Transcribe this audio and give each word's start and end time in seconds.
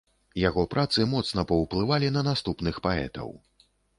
Яго 0.43 0.63
працы 0.73 1.05
моцна 1.11 1.43
паўплывалі 1.51 2.09
на 2.17 2.25
наступных 2.31 2.75
паэтаў. 2.87 3.29